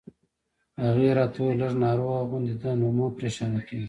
هغې 0.83 1.09
راته 1.17 1.37
وویل: 1.41 1.59
لږ 1.61 1.73
ناروغه 1.83 2.21
غوندې 2.29 2.55
ده، 2.61 2.71
نو 2.79 2.87
مه 2.97 3.07
پرېشانه 3.17 3.61
کېږه. 3.67 3.79